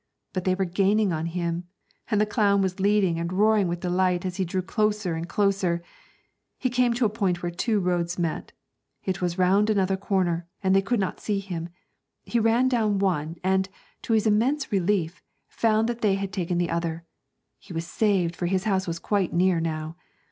But 0.33 0.45
they 0.45 0.55
were 0.55 0.65
gaining 0.65 1.13
on 1.13 1.27
him, 1.27 1.65
and 2.09 2.19
the 2.19 2.25
clown 2.25 2.63
was 2.63 2.79
leading 2.79 3.19
and 3.19 3.31
roaring 3.31 3.67
with 3.67 3.81
delight 3.81 4.25
as 4.25 4.37
he 4.37 4.45
drew 4.45 4.63
closer 4.63 5.13
and 5.13 5.29
closer. 5.29 5.83
He 6.57 6.71
came 6.71 6.95
to 6.95 7.05
a 7.05 7.07
point 7.09 7.43
where 7.43 7.51
two 7.51 7.79
roads 7.79 8.17
met. 8.17 8.51
It 9.05 9.21
was 9.21 9.37
round 9.37 9.69
another 9.69 9.97
corner, 9.97 10.47
and 10.63 10.75
they 10.75 10.81
could 10.81 10.99
not 10.99 11.19
see 11.19 11.37
him. 11.37 11.69
He 12.23 12.39
ran 12.39 12.67
down 12.67 12.97
one, 12.97 13.35
and, 13.43 13.69
to 14.01 14.13
his 14.13 14.25
immense 14.25 14.71
relief, 14.71 15.21
found 15.47 15.87
they 15.87 16.15
had 16.15 16.33
taken 16.33 16.57
the 16.57 16.71
other. 16.71 17.03
He 17.59 17.71
was 17.71 17.85
saved, 17.85 18.35
for 18.35 18.47
his 18.47 18.63
house 18.63 18.87
was 18.87 18.97
quite 18.97 19.33
near 19.33 19.59
now. 19.59 19.97